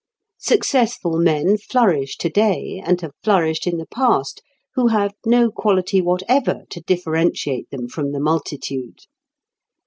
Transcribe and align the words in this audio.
Successful 0.39 1.19
men 1.19 1.59
flourish 1.59 2.17
to 2.17 2.27
day, 2.27 2.81
and 2.83 2.99
have 3.01 3.11
flourished 3.23 3.67
in 3.67 3.77
the 3.77 3.85
past, 3.85 4.41
who 4.73 4.87
have 4.87 5.13
no 5.27 5.51
quality 5.51 6.01
whatever 6.01 6.63
to 6.71 6.81
differentiate 6.81 7.69
them 7.69 7.87
from 7.87 8.11
the 8.11 8.19
multitude. 8.19 9.01